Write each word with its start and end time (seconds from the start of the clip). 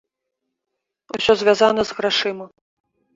Усё 1.17 1.35
звязана 1.41 1.81
з 1.91 1.99
грашыма! 1.99 2.45